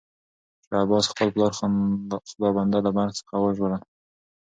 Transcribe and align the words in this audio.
شاه 0.65 0.81
عباس 0.85 1.05
خپل 1.11 1.27
پلار 1.33 1.51
خدابنده 2.29 2.77
له 2.85 2.91
مرګ 2.97 3.13
څخه 3.19 3.35
وژغوره. 3.39 3.77